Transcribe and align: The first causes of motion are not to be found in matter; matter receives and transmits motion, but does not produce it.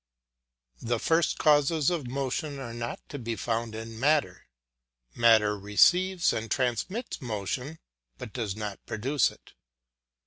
The 0.81 0.97
first 0.97 1.37
causes 1.37 1.91
of 1.91 2.07
motion 2.07 2.57
are 2.57 2.73
not 2.73 3.07
to 3.09 3.19
be 3.19 3.35
found 3.35 3.75
in 3.75 3.99
matter; 3.99 4.47
matter 5.13 5.55
receives 5.59 6.33
and 6.33 6.49
transmits 6.49 7.21
motion, 7.21 7.77
but 8.17 8.33
does 8.33 8.55
not 8.55 8.83
produce 8.87 9.29
it. 9.29 9.53